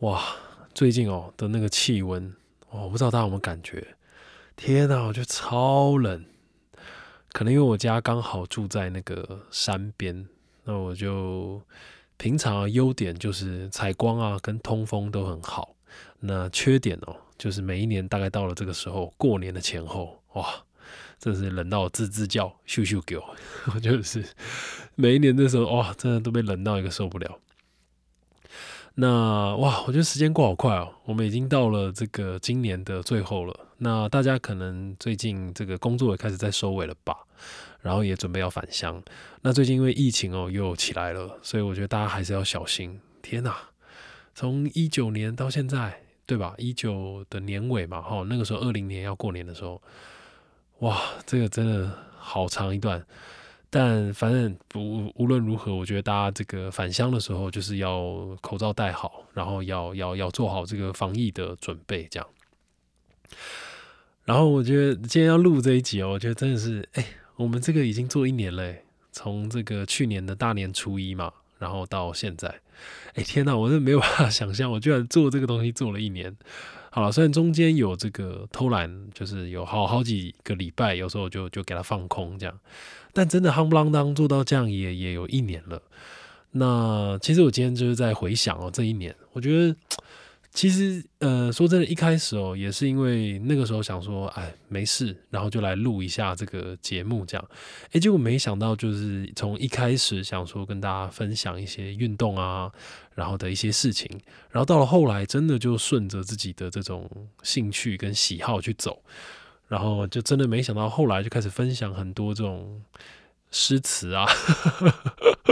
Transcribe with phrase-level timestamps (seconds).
[0.00, 0.22] 哇，
[0.74, 2.34] 最近哦的那个气温，
[2.68, 3.96] 我不知道大家有没有感觉？
[4.54, 6.22] 天呐，我觉得超冷。
[7.32, 10.28] 可能因为我家刚好住在那个山边，
[10.64, 11.62] 那我就
[12.18, 15.74] 平常优点就是采光啊跟通风都很好。
[16.20, 20.46] 那缺点哦，就是每一年大概到了这个时候，过年的前后，哇，
[21.18, 23.24] 真是冷到吱吱叫，咻咻叫。
[23.74, 24.22] 我就是
[24.94, 27.38] 每一年的时候，哇，真的都被冷到一个受不了。
[28.98, 33.54] 那哇，我觉得时间过好快哦，我们已经到了这个今年的最后了。
[33.76, 37.14] 那大家可能最近这个工作也开始在收尾了吧，
[37.82, 39.02] 然后也准备要返乡。
[39.42, 42.98] 那最近因为疫情哦又起来了，所以我觉得大家还是要小心。
[43.20, 43.54] 天哪，
[44.34, 46.54] 从一九年到现在，对吧？
[46.56, 49.82] 一九的年尾嘛，哈，那个时候二零年要过年的时候，
[50.78, 53.04] 哇，这个真的好长一段。
[53.78, 62.26] 但反正不无论如何，我觉得大家这个返乡的时候，就是要口罩戴好，然后要要要做好这个防疫的准备，这样。
[64.24, 67.04] 然后我觉得今天要录这一集哦，我觉得真的是，哎，
[67.36, 68.82] 我们这个已经做一年嘞，
[69.12, 72.48] 从这个去年的大年初一嘛，然后到现在，
[73.12, 76.34] 哎，天哪，我真的没有办法 想象，我居然做这个东西做了一年。
[76.96, 82.58] 好了，虽然中间有这个偷懒，就是有好好几个礼拜，有时候就就给他放空这样。
[83.12, 85.82] 但真的夯不啷当做到这样也也有一年了。
[86.52, 89.76] 那其实我今天就是在回想哦，这一年，我觉得
[90.56, 97.48] 其实呃说真的，一开始哦也是因为那个时候想说，哎没事，然后就来录一下这个节目这样。
[97.92, 102.72] 哎，结果没想到就是从一开始想说跟大家分享一些运动啊，
[103.14, 104.10] 然后的一些事情，
[104.50, 107.06] 然后到了后来真的就顺着自己的这种
[107.42, 109.02] 兴趣跟喜好去走。
[109.68, 112.80] 然后就真的没想到，后来就开始分享很多这种
[113.50, 114.24] 诗词啊、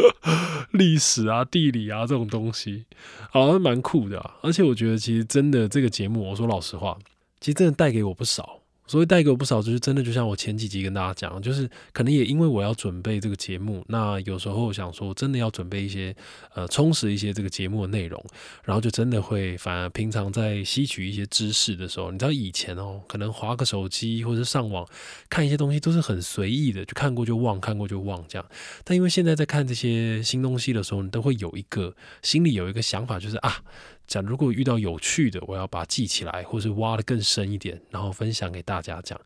[0.72, 2.84] 历史啊、地理啊这种东西，
[3.30, 4.30] 好像蛮酷的。
[4.42, 6.98] 而且我觉得，其实真的这个节目，我说老实话，
[7.40, 8.60] 其实真的带给我不少。
[8.86, 16.14] 所以带给我不少，就是真的，就像我前几集跟大家讲，就是可能也因为我要准备这个节目，那有时候想说真的要准备一些
[16.54, 18.22] 呃充实一些这个节目的内容，
[18.62, 24.86] 然后就真的会反而平常在吸取一些知识的时候，你知道以前哦，可能划个手机或者上网
[25.30, 28.46] 看一些东西都是很随意的，就看过就忘，看过就忘这样。
[28.84, 33.62] 但因为现在在看这些新东西的时候，你都会有一个心里有一个想法，就是啊。
[34.06, 39.20] 讲如果遇到有趣的，我要把它记起来，或是挖的更深一点，然后分享给大家讲，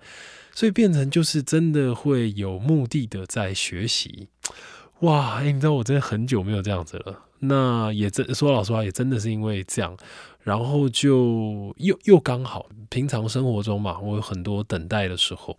[0.52, 4.28] 所以变成就是真的会有目的的在学习。
[5.00, 7.24] 哇，哎，你知道我真的很久没有这样子了。
[7.40, 9.96] 那也真说老实话，也真的是因为这样，
[10.42, 15.56] 然后就又又刚好平常生活中嘛，我有很多等待的时候。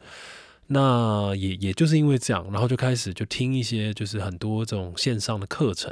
[0.72, 5.92] 那也也就是因为这样，然后就开始就听一些就是很多这种线上的课程，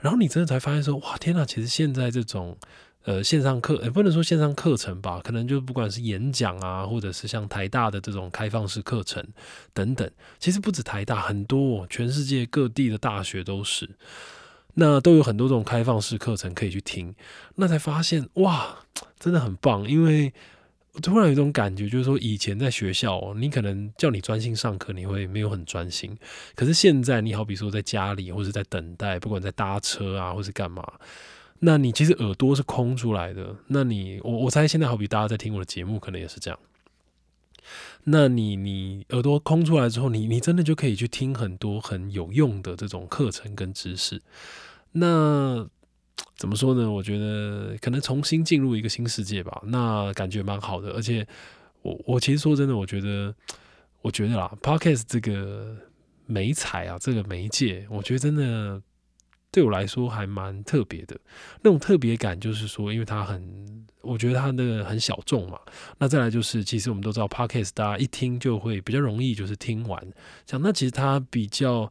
[0.00, 2.58] 然后你真的才发现说，哇，天呐，其实现在这种
[3.04, 9.24] 呃线上课，也不能说线上课程吧，可能就不管是演讲啊，或者是像台大的这种开放式课程
[9.72, 13.88] 等等，其实不止台大，很多全世界各地的大学都是，
[14.74, 17.14] 那都有很多这种开放式课程可以去听，
[17.54, 18.78] 那才发现哇，
[19.20, 20.32] 真的很棒，因为。
[21.02, 26.16] 突然有一种感觉，就是说以前在学校，你可能叫你专心上课，你会没有很专心。
[26.54, 30.84] 可是现在，你好比说在家里，或者在等待，不管在搭车啊，或是干嘛，
[31.60, 33.54] 那你其实耳朵是空出来的。
[33.68, 36.58] 那你，我我猜现在好比大家在听我的节目，可能也是这样。
[38.04, 44.22] 那你你耳朵空出来之后，你你真的就可以去听很多很有用的这种课程跟知识。
[44.92, 45.68] 那。
[46.36, 46.88] 怎么说呢？
[46.90, 50.90] 我觉得可能重新进入一个新世界吧，那感觉蛮好的。
[50.90, 51.26] 而且，
[51.82, 53.34] 我我其实说真的，我觉得，
[54.02, 55.76] 我觉得啦，Podcast 这个
[56.26, 58.80] 媒材啊，这个媒介，我觉得真的
[59.50, 61.18] 对我来说还蛮特别的。
[61.62, 65.58] 那种特别感就是说，因为它很，我觉得它那个很小众嘛。
[65.98, 70.00] 那再来就是，其实我们都知道，Podcast 大家一听就会比较容易，就是听完。
[70.46, 71.90] 讲那其实它比较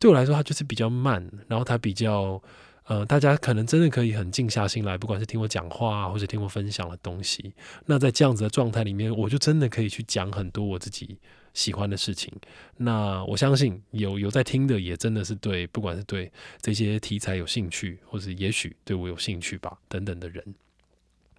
[0.00, 2.42] 对我来说，它就是比较慢，然后它比较。
[2.86, 7.52] 呃，大家可能真的可以很静下心来，不管是听我讲话啊，或者听我分享的东西。
[7.84, 11.18] 那在这样子的状态里面，我就真的可以去讲很多我自己
[11.52, 12.32] 喜欢的事情。
[12.76, 16.30] 那我相信有有在听的，也真的是对，不管是对
[16.60, 20.54] 这些题材有兴趣，或者也许对我有兴趣吧，等等的人。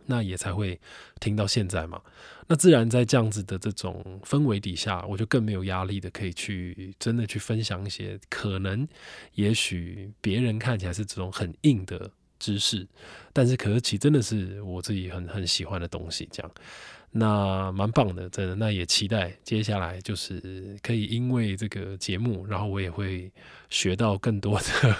[0.07, 0.80] 那也才会
[1.19, 2.01] 听到现在嘛。
[2.48, 8.88] 那自然在这样子的这种氛围底下，我就更没有压力的，可以去真的去分享一些可能，
[9.33, 12.09] 也许别人看起来是这种很硬的
[12.39, 12.88] 知识，
[13.33, 16.51] 但是可是其真的是我自己很很喜欢的东西，这样。
[17.12, 18.56] 那蛮棒的，真的。
[18.56, 23.31] 那也期待接下来就是可以因为这个节目，然后我也会
[23.69, 24.95] 学到更多的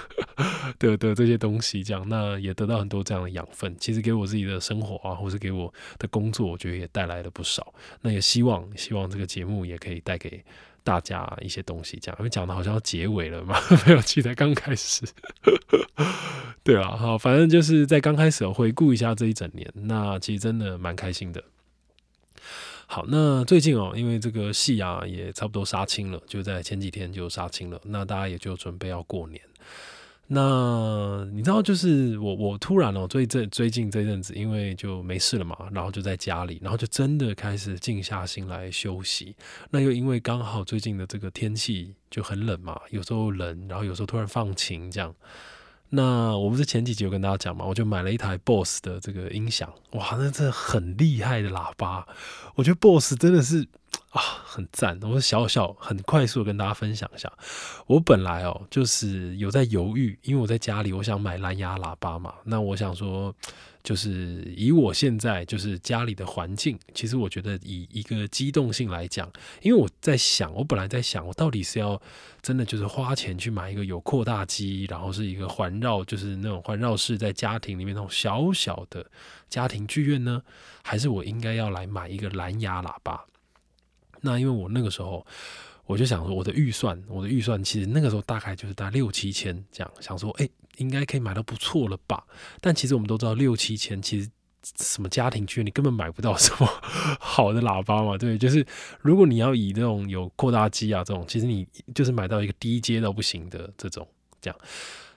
[0.80, 2.04] 的的这些东西，这样。
[2.08, 3.76] 那也得到很多这样的养分。
[3.80, 7.74] 其实给我自己的生活啊，或是给我的工作，我觉得也带来了不少。
[8.02, 10.44] 那也希望希望这个节目也可以带给
[10.84, 12.16] 大家一些东西，这样。
[12.20, 15.06] 因为讲的好像要结尾了嘛， 没有，其实才刚开始。
[16.64, 21.44] 对啊，好，反正就是在刚开始回顾一下这一整年，那其实真的蛮开心的。
[22.90, 27.80] 好，那最近哦，因为这个戏啊也差不多杀青了，就在前几天就杀青了。
[27.84, 29.42] 那大家也就准备要过年。
[30.28, 39.36] 那你知道，就是我我突然哦，最这最近这阵子，因为就没事了嘛，然后就在家里，然后就真的开始静下心来休息。
[39.70, 45.14] 那又因为刚好最近的这个天气就很冷嘛，有时候冷，然后有时候突然放晴这样。
[45.90, 52.06] 那我不是前几集有跟大家讲嘛，我就买了一台 BOSS 的这个音响，哇，那这很厉害的喇叭，
[52.56, 53.68] 我觉得 BOSS 真的是。
[54.10, 55.00] 啊，很赞！
[55.04, 57.32] 我小小很快速的跟大家分享一下，
[57.86, 62.34] 我本来哦就是有在犹豫，因为我在家里我想买蓝牙喇叭嘛。
[62.46, 63.34] 那我想说，
[63.84, 69.30] 就是以我现在就是家里的环境，其实我觉得以一个机动性来讲，
[69.62, 72.02] 因为我在想，我本来在想，我到底是要
[72.42, 79.06] 真的就是花钱去买一个有扩大机，然后是一个环绕，就是那种环绕式在家庭里面那种小小的
[79.50, 80.42] 家庭剧院呢，
[80.82, 83.26] 还是我应该要来买一个蓝牙喇叭？
[84.28, 85.26] 那因为我那个时候，
[85.86, 92.26] 我就想说，我的预算，我的预算其实那个时候大概就是大概六七千这样，想说，哎，应该可以买到不错了吧？
[92.60, 94.30] 但其实我们都知道，六七千其实
[94.80, 96.68] 什么家庭剧，你根本买不到什么
[97.22, 98.18] 好的喇叭嘛。
[98.18, 98.66] 对，就是
[99.02, 101.66] 如果你要以那种有扩大机啊这种，其实你
[101.96, 104.06] 就是买到一个低阶到不行的这种
[104.42, 104.60] 这样。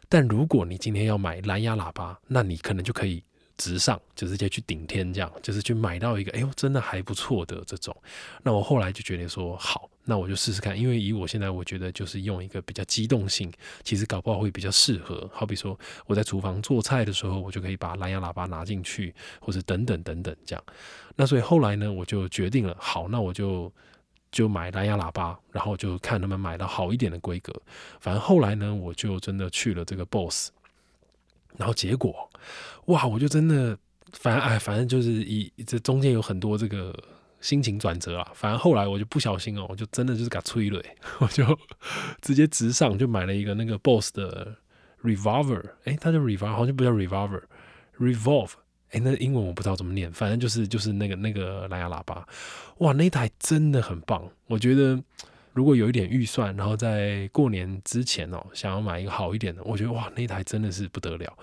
[0.08, 3.22] 但如果你今天要买蓝牙喇叭，那你可能就可以。
[3.60, 7.94] 直上就直接去顶天，这样就是去买到一个哎呦真的还不错的这种。
[8.42, 13.52] 那我后来就觉得说好，那我就试试看，因为以我现在我觉得就是用一个比较机动性，
[13.84, 15.28] 其实搞不好会比较适合。
[15.30, 20.64] 好比说我在厨房做菜的时候，我就可以把蓝牙喇叭拿进去，或者等等等等这样。
[21.16, 23.70] 那所以后来呢，我就决定了，好，那我就
[24.32, 27.52] 就买蓝牙喇叭，然后就看能不能买到好一点的规格。
[28.00, 30.50] 反正后来呢，我就真的去了这个 BOSS。
[31.60, 32.26] 然后结果，
[32.86, 33.06] 哇！
[33.06, 33.76] 我就真的，
[34.14, 36.98] 反正哎，反正就是一这中间有很多这个
[37.42, 38.32] 心情转折啊。
[38.34, 40.82] 反正后来我就不小心哦，我就真的就是给吹了，
[41.20, 41.44] 我就
[42.22, 44.56] 直接直上就买了一个那个 BOSS 的
[45.02, 48.52] Revolver，哎，它叫 Revolver，好像不叫 Revolver，Revolve，
[48.92, 52.26] 哎，那英文我不知道怎么念，反正就是就是那个那个蓝牙喇叭，
[52.78, 54.98] 哇，那台真的很棒，我觉得。
[55.52, 61.36] 如果有一点预算，然后在过年之前哦，想要买一个好一点的，我觉得哇，那台真的是不得了。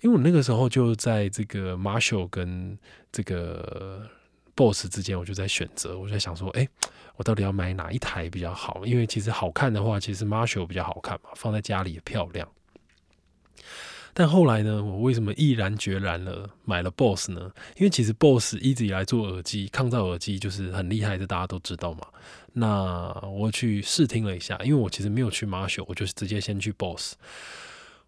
[0.00, 2.78] 因为我那个时候就在这个 Marshall 跟
[3.10, 4.08] 这个
[4.54, 6.68] Boss 之间，我就在选择，我就在想说，哎，
[7.16, 8.84] 我到底要买哪一台比较好？
[8.84, 12.48] 因为其实好看的话，其实 Marshall 比较好看嘛，放在家里也漂亮。
[14.14, 17.52] 但后来呢，我为什么毅然决然了买了 Boss 呢？
[17.76, 22.00] 因为其实 Boss 一直以来做耳机抗噪耳机就是很厉害的，大家都知道嘛。
[22.58, 27.14] 那我去试听了一下，因为我其实没有去 Marshall，我就直接先去 Boss。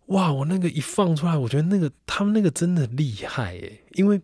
[0.07, 4.21] 哇，我那个一放出来，我觉得那个他们那个真的厉害诶，因为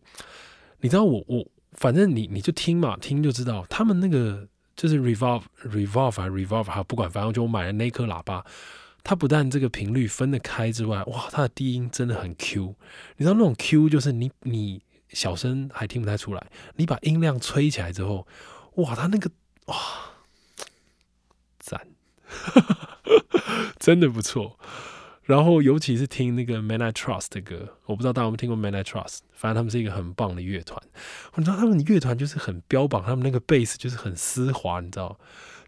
[0.81, 8.45] 你知道我我反正你你就听嘛，听就知道他们那个就是 Revolve Revolve 还 Revolve 哈，不管反正就我买的那颗喇叭。
[9.09, 12.75] 它不但这个频率分得开之外，哇，它的低音真的很 Q。
[13.17, 18.27] 你知道那种 Q 就是你你小声还听不太出来，你把音量吹起来之后，
[18.75, 19.31] 哇，它那个
[19.67, 19.77] 哇，
[21.67, 21.89] 赞，
[23.79, 24.59] 真的不错。
[25.25, 30.81] 然后尤其是听那个 Man I Trust 的歌，我不知道大家有没有听过 Man I Trust，反正他们是一个很棒的乐团。
[31.35, 35.19] 你知道他们乐团就是很标榜他们那个贝斯就是很丝滑，你知道，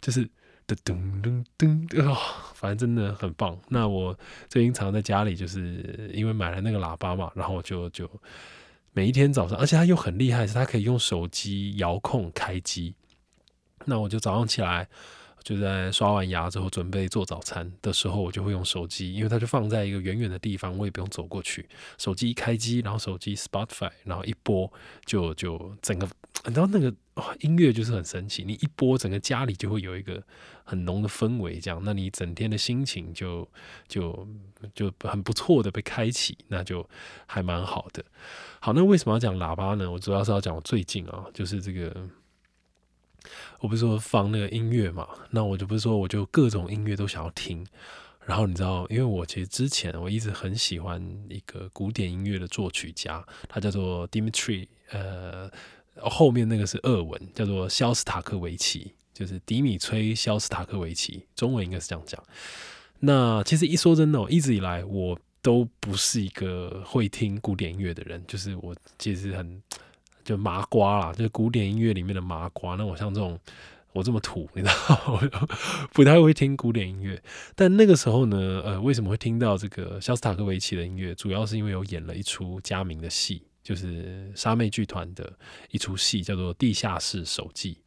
[0.01, 0.31] 就是。
[0.69, 3.59] 噔噔噔噔啊，反正真的很棒。
[3.69, 4.15] 那我
[4.51, 8.07] 最近常在家里，就是因为买了那个喇叭嘛，然后就就
[8.93, 12.95] 每一天早上，而且它又很厉害，是它可以用手机遥控开机。
[13.87, 14.91] 那我就早上起来。
[15.49, 21.67] 就在刷完牙之后，准备做早餐的时候，我就会用手机，因为它就放在一个远远的地方，我也不用走过去。
[21.97, 24.71] 手机一开机，然后手机 Spotify，然后一播，
[25.07, 26.07] 就就整个，
[26.45, 26.95] 你知道那个
[27.41, 28.45] 音乐就是很神奇。
[28.45, 30.23] 你一播，整个家里就会有一个
[30.65, 33.49] 很浓的氛围，这样，那你整天的心情就
[33.89, 34.29] 就
[34.75, 36.87] 就很不错的被开启，那就
[37.25, 38.05] 还蛮好的。
[38.61, 39.91] 好，那为什么要讲喇叭呢？
[39.91, 42.07] 我主要是要讲我最近啊，就是这个。
[43.61, 47.67] 我不是说放那个音乐嘛，那我就不是说我就各种音乐都想要听，
[48.27, 55.51] 然后你知道，因为我其实之前我一直很喜欢一个古典音乐的作曲家，他叫做 Dimitri，呃，
[55.97, 62.23] 后面那个是俄文，叫做肖斯塔科维奇，就是迪米崔肖斯塔科维奇，中文应该是这样讲。
[63.01, 69.63] 那其实一说真的，一直以来我都不是一个会听古典音乐的人，就是我其实很
[70.29, 72.75] 就麻瓜啦，就是古典音乐里面的麻瓜。
[72.77, 73.39] 那我像这种。
[73.95, 75.49] 我这么土， 你知道，我
[75.95, 77.21] 不太会听古典音乐。
[77.57, 81.15] 但那个时候呢，呃，为什么会听到这个肖斯塔科维奇的音乐？
[81.15, 85.33] 主要是因为有演了一出佳明的戏，就是沙妹剧团的
[85.71, 87.79] 一出戏，叫做《地下室手记》。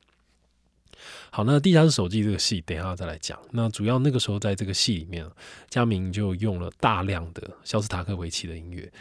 [1.29, 3.39] 好，那《地下室手记》这个戏，等一下再来讲。
[3.51, 5.25] 那主要那个时候在这个戏里面，
[5.69, 8.91] 佳明就用了大量的肖斯塔科维奇的音乐。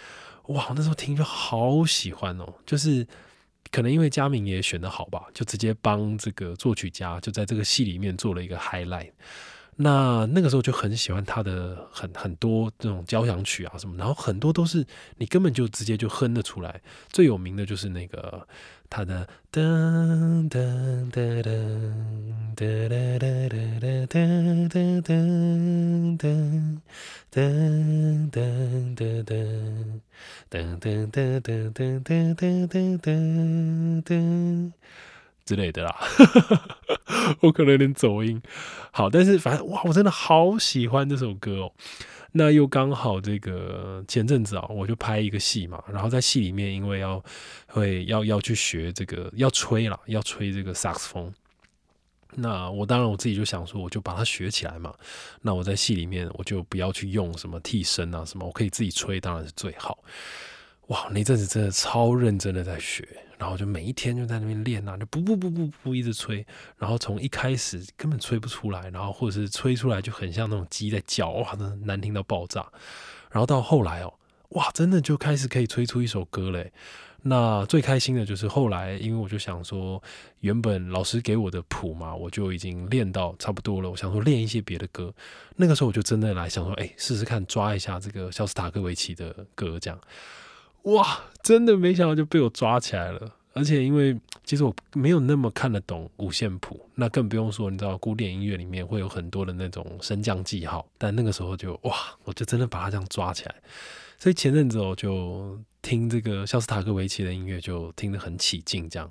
[0.48, 3.08] 哇，那时候听就好喜欢哦，就是。
[3.70, 9.12] 可能因为佳明也选的好吧，就直接帮这个作曲家就在这个戏里面做了一个 highlight。
[9.82, 16.82] 那那个时候就很喜欢他的很很多这种交响曲啊什么，然后很多都是你根本就直接就哼得出来。
[17.08, 18.46] 最有名的就是那个
[18.90, 21.42] 他的噔噔噔噔
[22.54, 26.80] 噔噔噔噔噔噔噔噔。
[27.30, 28.34] 噔噔
[28.96, 30.02] 噔噔
[30.50, 34.72] 噔噔噔噔噔噔噔噔噔
[35.50, 35.96] 之类的啦，
[37.42, 38.40] 我可能有点走音。
[38.92, 41.72] 好，但是反正哇，我真的好喜欢这首歌哦。
[42.30, 47.20] 那又刚好这个前阵子啊，我就拍一个戏嘛，然后在戏里面，因为要
[47.66, 51.34] 会要要去学这个要吹了，要吹这个萨克斯风。
[52.36, 54.94] 那我当然我自己就想说，我就把它学起来嘛。
[55.42, 59.98] 那我在戏里面，我就不要去用什么替身啊什么，我可以自己吹，当然是最好。
[60.90, 63.06] 哇，那阵子真的超认真的在学，
[63.38, 66.44] 然后就每一天就在那边练啊，就不不不不不一直吹，
[66.78, 72.66] 然后从一开始根本吹不出来，然后或者是吹出来就很像那种鸡在叫，哇，那难听到爆炸。
[73.30, 74.12] 然后到后来哦，
[74.48, 76.72] 哇，真的就开始可以吹出一首歌嘞。
[77.22, 80.02] 那最开心的就是后来，因为我就想说，
[80.40, 83.88] 原本老师给我的谱嘛，我就已经练到差不多了。
[83.88, 85.14] 我想说练一些别的歌，
[85.54, 90.00] 那个时候我就真的来想说，哎，试试看抓一下这个肖斯塔科维奇的歌，这样，
[90.84, 93.34] 哇，真的没想到就被我抓起来了。
[93.52, 101.94] 而且因为其实我没有那么看得懂五线谱，那更不用说你知道古典音乐里面会有很多的那种升降记号，但那个时候就哇，
[102.24, 103.54] 我就真的把它这样抓起来。
[104.20, 108.88] 所以前阵子我就听这个肖斯塔科维奇的音乐，就听得很起劲。
[108.88, 109.10] 这样，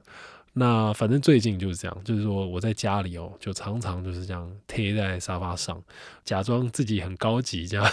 [0.53, 5.83] 那反正最近就是这样，就是说我在家里哦，就常常就是这样贴在沙发上，
[6.23, 7.91] 假装自己很高级这样，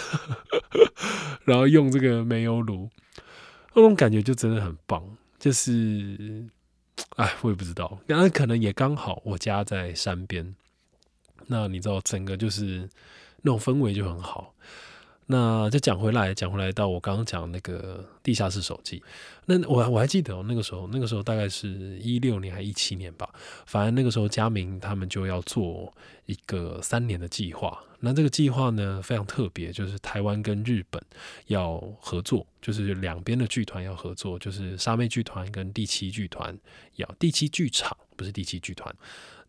[1.43, 2.89] 然后用这个煤油炉，
[3.81, 5.03] 那种感觉就真的很棒。
[5.39, 6.43] 就是，
[7.15, 10.55] 哎，我也不知道，那可能也刚好我家在山边，
[11.45, 12.89] 那你知道，整个就是
[13.43, 14.55] 那种氛围就很好。
[15.29, 19.03] 那就讲回来，讲回来到我刚刚讲那个地下室手机，
[19.45, 23.29] 那我我还记得哦，那个时候，那个时候大概是一六年还一七年吧，
[23.65, 25.93] 反正那个时候佳明他们就要做
[26.27, 27.77] 一个三年的计划。
[27.99, 31.01] 那这个计划呢非常特别，就是台湾跟日本
[31.47, 36.57] 要合作，就是两边的剧团要合作，就是沙妹剧团跟第七剧团
[36.95, 38.95] 要第七剧场，不是第七剧团。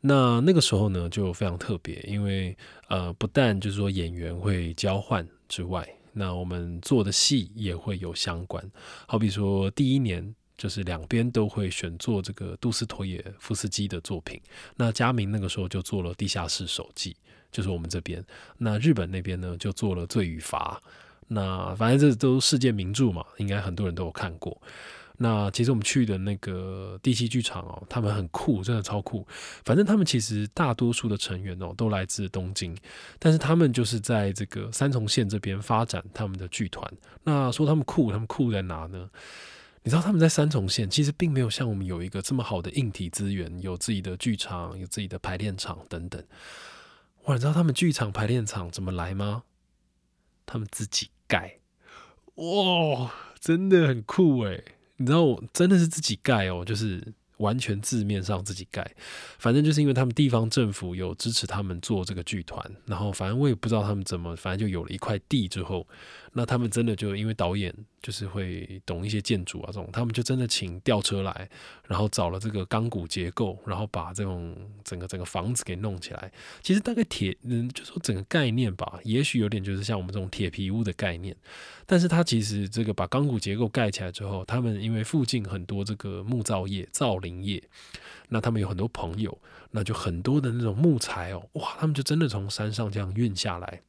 [0.01, 2.57] 那那个时候呢就非常特别，因为
[2.89, 5.25] 呃不但就是说演员会交换。
[5.49, 8.65] 之外，那我们做的戏也会有相关。
[9.07, 14.41] 好比说，第一年就是两边都会选做这个杜斯托耶夫斯基的作品。
[14.77, 17.13] 那佳明那个时候就做了《地下室手记》，
[17.51, 18.25] 就是我们这边。
[18.59, 20.81] 那日本那边呢，就做了《罪与罚》。
[21.29, 24.61] 那反正这都世界名著嘛，应该很多人都有看过。
[25.21, 29.27] 那其实我们去的那个第七剧场哦，他们很酷，真的超酷。
[29.65, 32.77] 反正他们其实大多数的成员哦，都来自东京，
[33.19, 36.89] 但是他们就是在这个三重县这边发展他们的剧团。
[37.25, 39.11] 那说他们酷，他们酷在哪呢？
[39.83, 46.23] 你知道他们在三重县其实并没有像我们有一个这么好的硬体资源，有自己的剧场，有自己的排练场等等。
[47.25, 49.43] 哇，你知道他们剧场排练场怎么来吗？
[50.47, 51.59] 他们自己盖。
[52.37, 54.63] 哇，真的很酷诶。
[54.99, 57.03] 你知道我真的是自己盖哦，就是
[57.39, 58.95] 完全字面上自己盖。
[59.39, 65.87] 反正就是因为他们地方政府有支持他们做这个剧团，然后反正我也不知道他们怎么，反正就有了一块地之后，
[66.33, 67.75] 那他们真的就因为导演。
[68.01, 71.51] 就是会懂一些建筑啊，这种他们就真的请吊车来，
[71.85, 76.31] 然后找了这个钢骨结构，然后把这种整个整个房子给弄起来。
[76.63, 81.37] 其实大概铁，嗯，就说整个概念吧，也许有点就是像我们这种铁皮屋的概念。
[81.87, 87.61] 但是它其实这个把钢骨结构盖起来之后，他们因为附近很多这个木造业、造林业，
[88.29, 89.37] 那他们有很多朋友，
[89.73, 93.83] 那就很多的那种木材哦，哇，他们就真的从山上这样运下来。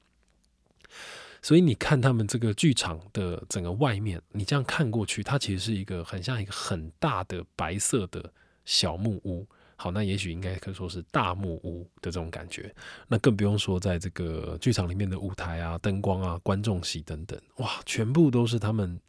[1.41, 8.34] 所以你看他们这个剧场的整个外面，你这样看过去，它其实是一个很像一个很大的白色的
[8.65, 9.48] 小木屋。
[9.81, 12.75] 好，那也许应该可以说是大木屋的这种感觉。
[13.08, 19.00] 那更不用说在这个剧场里面的舞台啊、灯光啊、观众席等等，哇，全部都是他们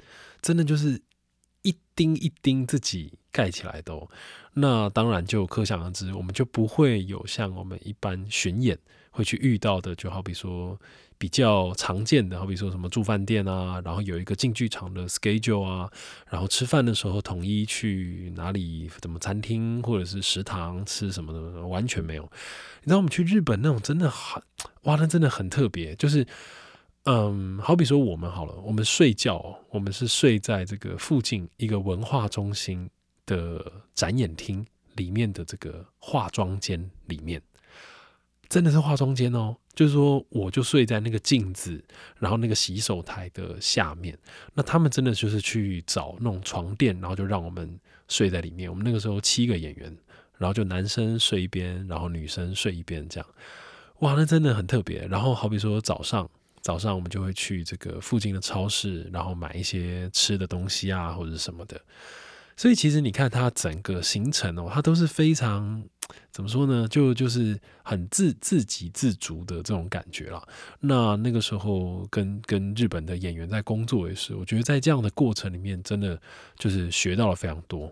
[0.40, 1.02] 真的就是
[1.62, 3.92] 一丁一丁自己盖起来的。
[3.92, 4.08] 哦。
[4.54, 8.78] 那当然就可想而知，我们就不会有像我们一般巡演
[9.20, 10.78] 会去遇到的，就好比说。
[11.20, 15.92] 比较常见的，好比说什么住饭店啊，然后有一个进剧场的 schedule 啊，
[16.30, 22.22] 然后吃饭的时候统一去哪里，怎么餐厅或者是食堂吃什么的，完全没有。
[22.80, 24.42] 你知道我们去日本那种真的很，
[24.84, 25.94] 哇，那真的很特别。
[25.96, 26.26] 就是，
[27.04, 32.88] 嗯，好比说我们好了，我们睡觉，我们是睡在这个附近一个文化中心
[33.26, 34.64] 的展演厅
[34.96, 37.42] 里面的这个化妆间里面。
[38.50, 41.83] 真的是化妆间哦，就是说，我就睡在那个镜子，
[42.19, 44.19] 然后那个洗手台的下面。
[44.54, 47.78] 那他们真的就是去找那种床垫，然后就让我们
[48.09, 48.69] 睡在里面。
[48.69, 49.97] 我们那个时候七个演员，
[50.37, 53.28] 然后就男生睡一边，然后女生睡一边，这样。
[54.00, 55.07] 哇，那真的很特别。
[55.07, 56.28] 然后好比说早上，
[56.61, 61.80] 早上我们就会去这个附近的超市，然后买一些吃的东西啊，或者什么的。
[62.61, 65.83] 所以其实你看它整个行程哦，它都是非常
[66.31, 66.87] 怎么说呢？
[66.88, 70.47] 就就是很自自给自足的这种感觉了。
[70.81, 76.21] 那那个时候跟跟日本的演员在工作也是，我觉得在这样的过程里面，真的
[76.59, 77.90] 就是学到了非常多。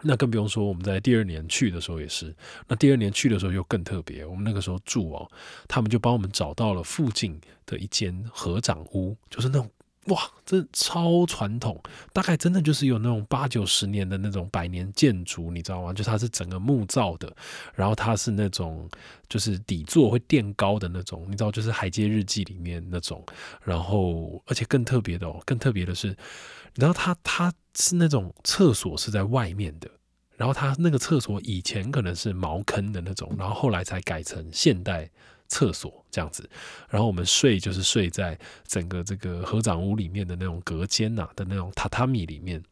[0.00, 2.32] 那更不用说我们在第二年去的时候也是。
[2.68, 5.28] 那第二年去的时候又更特别，我们那个时候住哦，
[5.66, 7.36] 他们就帮我们找到了附近
[7.66, 9.68] 的一间合掌屋，就是那种。
[10.06, 11.80] 哇，这超传统，
[12.12, 15.92] 大概真的就是有那种八九十年的那种百年建筑，你知道吗？
[15.92, 17.32] 就它是整个木造的，
[17.72, 18.88] 然后它是那种
[19.28, 23.24] 就是底座会垫高的那种，你知道，就是《海街日记》里面那种。
[23.62, 29.88] 然后，而且更特别的哦，更特别的是，你知道它它是那种厕所是在外面的，
[30.36, 35.08] 然后它那个厕所以前可能是茅坑的那种，然后后来才改成现代。
[35.52, 36.48] 厕所这样子，
[36.88, 42.62] 然后我们睡就是睡在整个这个合掌屋里面的那种隔间呐的那种榻榻米里面。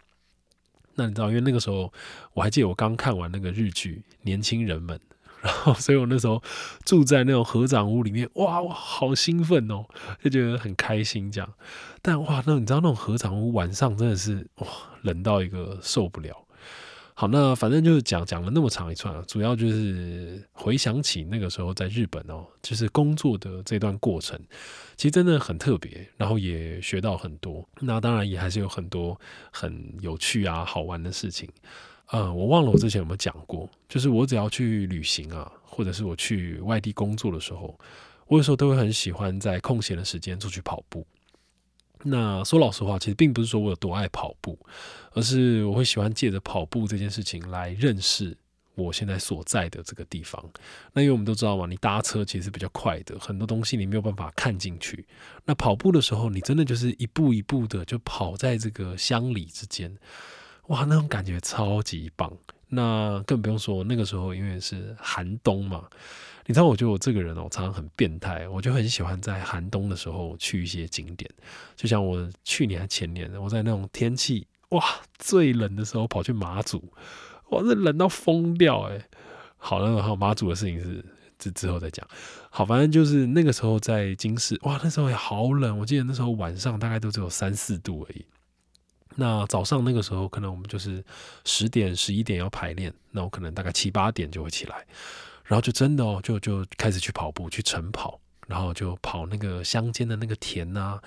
[0.95, 1.93] 那你知道，因为那个时候
[2.33, 4.99] 我还记得我刚看完那个日剧《年轻人们》，
[5.43, 6.43] 然后所以我那时候
[6.87, 9.85] 住在那种合掌屋里面，哇哇，好兴奋哦，
[10.25, 11.53] 就觉得很开心这样。
[12.01, 14.67] 但哇，那你知道那种合掌屋晚上真的是哇
[15.03, 16.47] 冷到一个受不了。
[17.21, 24.41] 好，那反正就是讲讲了那么长一串啊，主要就是回想起那个时候在日本哦，就是工作的这段过程，
[24.97, 27.63] 其实真的很特别，然后也学到很多。
[27.79, 29.21] 那当然也还是有很多
[29.53, 31.47] 很有趣啊、好玩的事情。
[32.07, 37.79] 呃，我忘了我之前有没有讲过，就是我只要去旅行啊，或者是我去外地工作的时候，
[38.29, 41.07] 我有时候都会很喜欢在空闲的时间出去跑步。
[42.03, 44.59] 那说老实话，其实并不是说我有多爱跑步，
[45.13, 48.37] 而是我会喜欢借着跑步这件事情来认识
[48.75, 50.43] 我现在所在的这个地方。
[50.93, 55.07] 那因为我们都知道嘛，你搭车其实是比较快的，很多东西你没有办法看进去。
[55.45, 59.95] 那跑步的时候，你真的就是一步一步的就跑在这个乡里之间，
[60.69, 62.33] 哇，那种感觉超级棒。
[62.71, 65.85] 那更不用说那个时候，因为是寒冬嘛。
[66.47, 68.49] 你知道，我觉得我这个人哦，常常很变态。
[68.49, 71.31] 我就很喜欢在寒冬的时候去一些景点，
[71.77, 74.85] 就像我去年前年，我在那种天气哇
[75.19, 76.83] 最冷的时候跑去马祖，
[77.51, 79.01] 哇，这冷到疯掉哎！
[79.59, 81.05] 好了，好马祖的事情是
[81.39, 82.05] 之之后再讲。
[82.49, 85.79] 好，反正就是那个时候在金市，哇，那时候也好冷。
[85.79, 88.25] 我记得那时候晚上大概都只有三四度而已。
[89.17, 91.05] 那早上那个时候，可能我们就是
[91.45, 94.87] 十点、十一点要排练，那我可能大概七八点就会起来。
[95.45, 101.01] 然后就真的哦，就就开始去跑步，去晨跑，然后就跑那个乡间的那个田呐。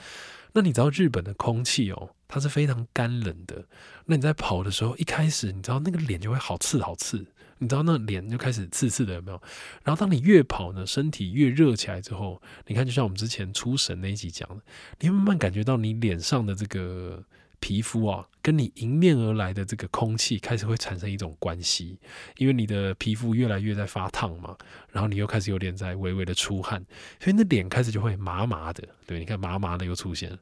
[0.52, 3.66] 那你知道日本的空气哦，它是非常干冷的。
[4.06, 7.26] 那你在跑的时候，一开始你知道那个脸就会好刺好刺，
[7.60, 9.42] 你知道那脸就开始刺刺的有没有？
[9.86, 14.62] 然后当你越跑呢，身体越热起来之后，你看就像我们之前出神那一集讲的，
[15.00, 17.24] 你慢慢感觉到你脸上的这个。
[17.64, 21.98] 皮肤啊，跟你迎面而来的这个空气开始会产生一种关系，
[22.36, 24.54] 因为你的皮肤越来越在发烫嘛，
[24.92, 26.86] 然后你又开始有点在微微的出汗，
[27.22, 28.86] 所以那脸开始就会麻麻的。
[29.08, 30.38] 对，你看麻麻的又出现，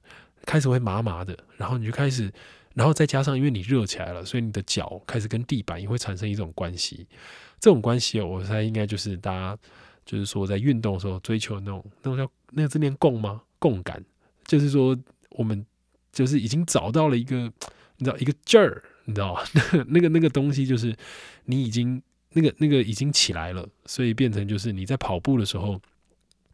[0.47, 2.34] 开始会麻麻的，然后你就开始，
[2.73, 7.05] 然后再加上因为你热起来了，所以你的脚开始跟地板也会产生一种关系。
[7.60, 9.55] 这种关系，我猜应该就是大家
[10.03, 13.43] 就是说在运动的时候追求那种那种叫那个字念共吗？
[13.60, 14.03] 共感，
[14.45, 14.97] 就是说
[15.29, 15.63] 我们。
[16.12, 17.52] 就是已经找到了一个，
[17.97, 19.41] 你知道一个劲儿，你知道吗？
[19.88, 20.95] 那个那个东西就是
[21.45, 22.02] 你已经
[22.34, 25.82] 那个那个已经起来了，所以变成就是你在跑步的时候，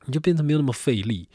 [0.05, 1.27] 你就变成没有那么费力，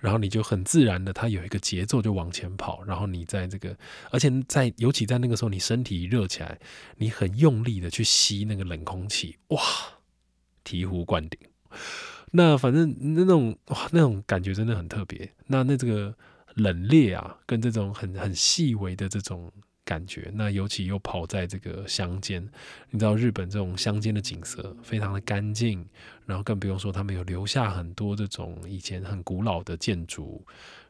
[0.00, 3.76] 然后你就很自然的，它有一个节奏就往前跑，然后你在这个，
[4.10, 6.58] 而且在尤其在那个时候，你身体热起来，
[6.98, 9.60] 你很用力的去吸那个冷空气，哇，
[10.64, 11.38] 醍醐灌顶。
[12.32, 15.32] 那反正那种哇，那种感觉真的很特别。
[15.46, 16.14] 那那这个
[16.58, 19.50] 冷冽啊，跟这种很很细微的这种。
[19.84, 22.46] 感觉那尤其又跑在这个乡间，
[22.90, 25.82] 你知道日本这种乡间的景色非常的干净，
[26.26, 30.44] 然后更不用说他们有留下很多这种以前很古老的建筑，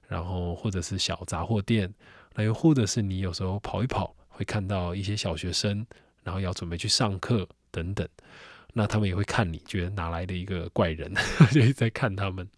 [0.09, 1.95] 然后或者是小杂货店，
[2.35, 5.87] 那又或者是你有时候跑一跑会看到一些小学生，
[6.25, 8.05] 然后要准备去上课等等，
[8.73, 11.15] 那他们也会看你，觉得哪来的一个怪人，
[11.53, 12.49] 就在看他们。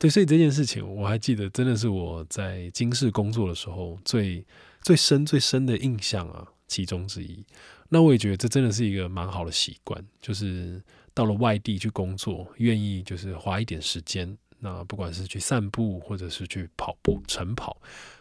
[0.00, 4.44] 对，所以这件事情我还记得，真的是我在京市工作的时候最。
[4.82, 7.44] 最深最深的印象啊，其中之一。
[7.90, 10.82] 那我也觉得这真的是一个蛮好的习惯，就是
[11.12, 17.76] 到了外地去工作，愿意就是花一点时间，那不管是去散步，或者是去跑步、晨跑，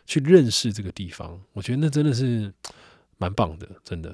[0.06, 2.54] 去认识这个地方，我觉得那真的是
[3.18, 4.14] 蛮棒的，真的。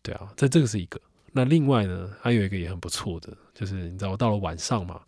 [0.00, 1.00] 对啊，在这个是一个。
[1.32, 5.02] 那另外呢，还有一个也很不错的，就是你知道，到了晚上嘛，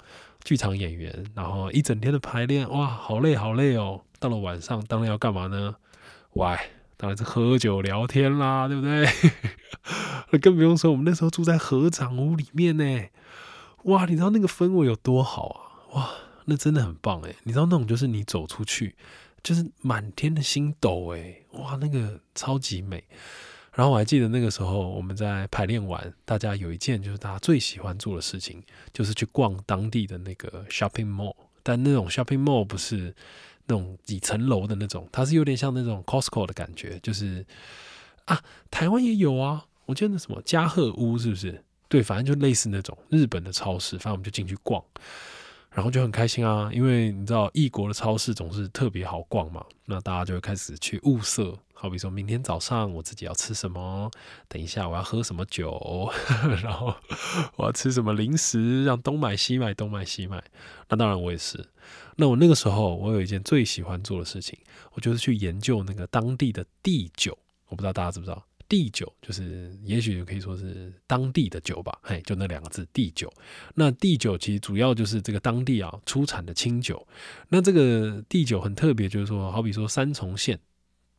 [0.46, 4.02] 剧场演员，然后一整天的排练，哇，好累好累哦。
[4.20, 5.74] 到了晚上，当然要干嘛呢？
[6.34, 6.56] 喂，
[6.96, 9.04] 当然是喝酒聊天啦，对不对？
[10.38, 13.06] 更不用说我们那时候住在合掌屋里面呢。
[13.86, 15.60] 哇，你知道那个氛围有多好啊？
[15.94, 16.10] 哇，
[16.44, 17.34] 那真的很棒哎！
[17.42, 18.94] 你知道那种就是你走出去，
[19.42, 23.02] 就是满天的星斗哎，哇，那个超级美。
[23.76, 28.60] 然后我还记得那个时候我们在排练完，大家有一件就是大家最喜欢做的事情，
[28.92, 31.36] 就是去逛当地的那个 shopping mall。
[31.62, 33.14] 但那种 shopping mall 不是。
[33.68, 37.44] 那种几层楼的那种，它是有点像那种 Costco 的感觉，就是
[38.26, 41.64] 啊，台湾也有啊，我记得那什么嘉禾屋是不是？
[41.88, 44.80] 对，反正就类似那种日本的超市，反正我们就进去逛，
[45.76, 54.10] 然后就很开心啊，因为你知道异国的超市总是特别好逛嘛，那大家就会开始去物色，好比说明天早上我自己要吃什么，
[54.48, 56.10] 等一下我要喝什么酒，
[56.64, 56.94] 然后
[57.56, 60.42] 我要吃什么零食，让东买西买，东买西买，
[60.88, 61.62] 那当然我也是。
[62.16, 64.58] 那我那个时候，我有一件最喜欢做的事情，
[64.94, 67.36] 我就是去研究那个当地的地酒。
[67.68, 73.32] 我不知道大家知不知道，地酒就是也许可以说是当地的酒吧，嘿，就那两个字地酒。
[73.74, 77.06] 那地酒其实主要就是这个当地啊出产的清酒。
[77.48, 80.58] 那这个地酒很特别，就是说，好比说三重县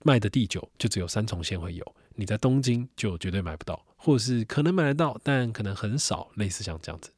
[0.03, 7.11] 卖的地酒，就只有三重县会有，你在东京就绝对买不到，或者是可能买得到，但可能很少，类似像这样子。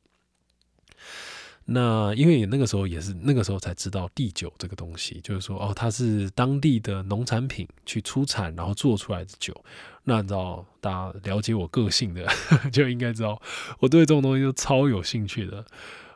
[1.72, 9.56] 那因为那个时候也是那个时候才知道地酒这个东西，就是说哦，它是当地的农产品去出产，然后做出来的酒。
[10.04, 12.28] 那你知道大家了解我个性的，
[12.74, 13.40] 就应该知道
[13.80, 15.64] 我对这种东西就超有兴趣的。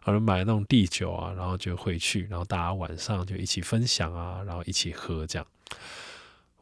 [0.06, 5.48] 而买那种地酒啊，然后就回去，然后大家晚上就一起分享啊，然后一起喝这样。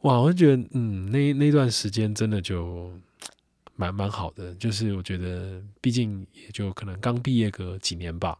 [0.01, 2.91] 哇，我就觉得嗯，那那段时间真的就
[3.75, 8.37] 蛮蛮好的，就是我觉得毕竟也就可能刚毕业个几年吧。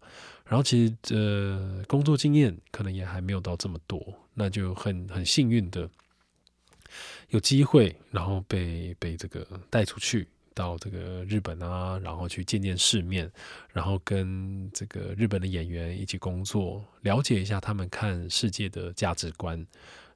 [0.52, 5.90] 然后其实呃，工作经验可能也还没有到这么多，那就很很幸运的
[7.30, 13.32] 有机会，然后被被这个带出去到这个日本啊，然后去见见世面，
[13.72, 19.66] 然后跟这个日本的演员一起工作，了解一下他们看世界的价值观，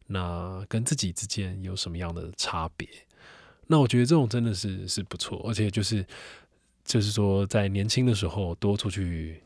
[0.06, 2.86] 那跟自己之间有什么样的差别？
[3.68, 6.06] 那我觉得这种真的是是不错，而且就是
[6.84, 9.42] 就是说在年轻的时候多出去。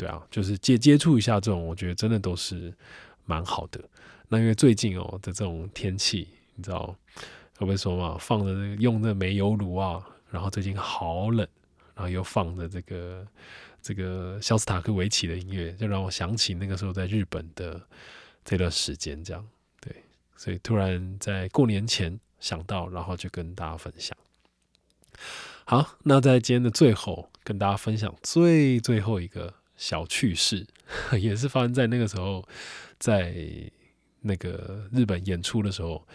[0.00, 2.72] 对啊，就是接接触一下这种，我觉得真的都是
[3.26, 3.78] 蛮好的。
[4.28, 6.86] 那因为最近哦的这种天气，你知道
[7.58, 8.16] 会不会说嘛？
[8.18, 11.46] 放着用那煤油炉啊，然后最近好冷，
[11.94, 13.26] 然后又放着这个
[13.82, 17.78] 这个肖斯塔科维奇的音乐，就让我想起那个时候在日本的
[18.42, 19.22] 这段时间。
[19.22, 19.46] 这样
[19.82, 19.94] 对，
[20.34, 24.16] 所以突然在过年前想到，然后就跟大家分享。
[25.66, 29.59] 好，那在今天的最后，跟大家分享最最后一个。
[29.80, 30.66] 小趣事
[31.18, 32.46] 也是发生在那个时候，
[32.98, 33.34] 在
[34.20, 36.06] 那个日本演出的时候。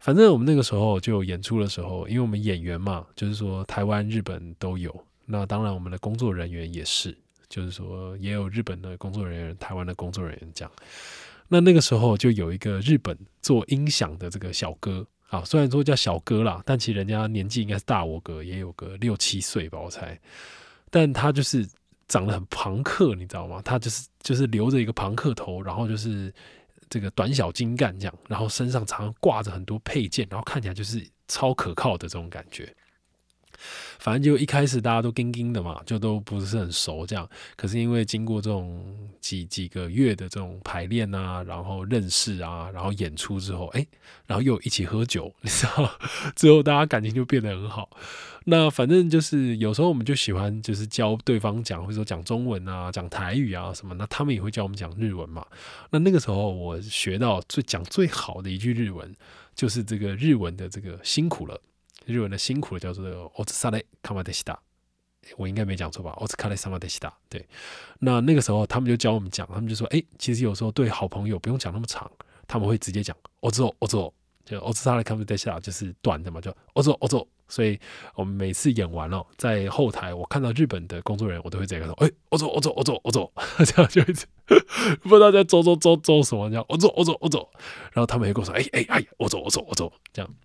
[0.00, 4.92] 反正我们那个时候就演出的时候，因为我们演员嘛，就是说台湾、日本都有。
[5.26, 7.16] 那当然，我们的工作人员也是，
[7.48, 10.72] 就是说也有日本的工作人员、台湾的工作人员这样。
[11.46, 20.18] 那那个时候就有一个日本做音响的这个小哥啊，虽然说叫小哥啦，但其实人家年纪应该是大我哥，也有个六七岁吧，我猜。
[20.90, 21.68] 但他就是。
[22.08, 23.62] 长得很朋克，你知道吗？
[23.62, 26.32] 他就是就是留着一个朋克头，然后就是
[26.88, 32.74] 这个短小精干这样，然后身上常常挂着很多配件，然后看起来就是超可靠的这种感觉。
[33.98, 37.28] 反正就一开始大家都跟跟的嘛，就都不是很熟这样。
[37.56, 38.84] 可是因为经过这种
[39.20, 43.86] 几几个月的这种排练啊，然后认识啊，然后演出之后，哎，
[44.26, 45.90] 然后又一起喝酒， 你知道，
[46.36, 47.90] 之后大家感情就变得很好。
[48.44, 55.44] 那反正就是有时候我们就喜欢就是教对方讲，或者说讲中文啊，讲台语啊什么，那他们也会教我们讲日文嘛。
[55.90, 59.14] 那那个时候我学到最讲最好的一句日文，
[59.54, 61.60] 就是这个日文的这个辛苦了。
[62.07, 64.57] 日文的辛苦的叫做“おつされかまでした”，
[65.37, 67.11] 我应该没讲错吧？“おつかれさまでした”。
[67.29, 67.45] 对，
[67.99, 72.11] 那那个时候他们就教我们讲，他们就说：“哎，其实有时候对好朋友不用讲那么长，
[72.47, 74.11] 他们会直接讲‘おつおおつお’，
[74.45, 77.27] 就‘おつされかまでした’就是短的嘛，就‘おつおおつお’。
[77.49, 77.79] 所以
[78.15, 83.31] 我们每次演完了，在后台我看到日本的工作人员，我都会直接说：‘哎，我走，我走，我走，我走’，
[83.65, 84.25] 这样就一直
[85.03, 87.47] 不知道在走走走走什么，这样‘我走，我走，我走’，
[87.91, 90.35] 然后他们会跟我说：‘哎哎哎，我走，我走，我走’，这样。”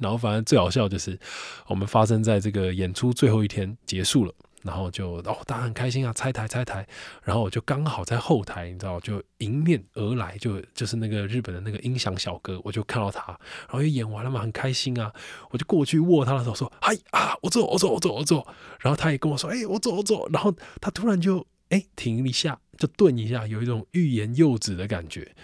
[0.00, 1.18] 然后反正最好笑就是，
[1.66, 6.86] 我们发生在这个演出最后一天结束了，然后就哦大家很开心啊，拆台拆台，
[7.24, 13.26] 然后我就刚好在后台，你知道，就迎面而来，就就是那个日本的那个音响小哥，我就看到他，
[13.66, 15.12] 然后又演完了嘛，很开心啊，
[15.50, 18.46] 我就过去握他的手说，嗨啊，我走我走我走我走，
[18.80, 25.34] 然后他也跟我说，哎，我走我走，然后他突然就哎停一下，就顿一下，有一种欲言又止的感觉，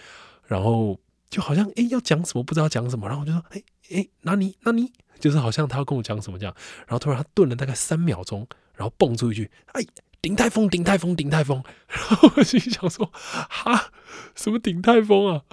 [0.45, 0.99] 然后。
[1.27, 9.81] 就好像哎要讲什么不知道讲什么，然后我就说哎哎那你那你就是好像他要跟我讲什么这样，然后突然他顿了大概三秒钟，然后蹦出一句哎
[10.21, 13.91] 顶泰丰顶泰丰顶泰丰， 然后我心想说哈
[14.35, 15.43] 什么顶泰丰啊，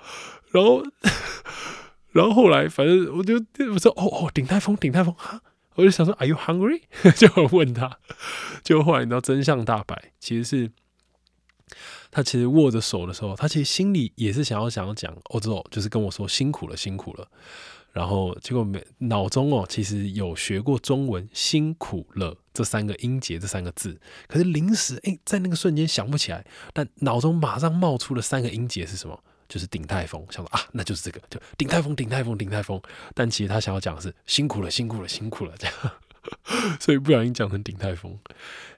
[0.51, 0.83] 然后
[2.13, 3.35] 然后后来反正我就
[3.73, 5.41] 我说哦哦顶泰丰顶泰丰哈，
[5.75, 6.83] 我就想说 Are you hungry？
[7.17, 7.99] 就问他，
[8.63, 10.71] 就后来你知道真相大白，其实是。
[12.11, 17.27] 他其实握着手的时候，他其实心里也是想要想要讲哦，之后就是跟我说辛苦了，辛苦了。
[17.93, 29.23] 然后结果没脑中哦，其实有学过中文“辛苦了”这三个音节这三个字，可是临时哎，在那个瞬间想不起来，但脑中马上冒出了三个音节是什么？
[29.49, 32.81] 就是顶泰丰，想说啊，那就是这个，就顶泰丰，顶泰丰，顶泰丰。
[33.15, 35.75] 但其实他想要讲的是辛苦了，辛苦了，辛苦了这样，
[36.81, 38.19] 所以不小心讲成顶泰丰。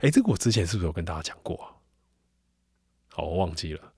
[0.00, 1.77] 哎，这个我之前是不是有跟大家讲过？
[3.11, 3.92] 好，我忘记了。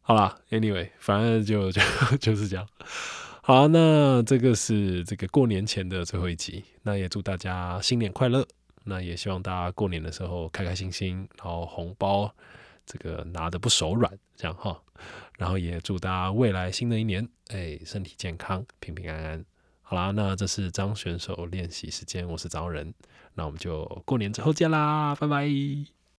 [0.00, 1.82] 好啦 a n y w a y 反正就就
[2.18, 2.66] 就是这样。
[3.46, 6.64] 好，那这个是这个过年前的最后一集。
[6.82, 8.42] 那也祝大家新年快乐。
[8.84, 12.34] 那也希望大家过年的时候开开心心，然后红包
[12.86, 14.80] 这个拿的不手软，这样哈。
[15.36, 19.44] 然后也祝大家未来新的一年，哎，身体健康，平平安安。
[19.82, 22.94] 好啦，那这是张选手练习时间，我是张人。
[23.34, 25.93] 那我们就过年之后见啦，拜拜。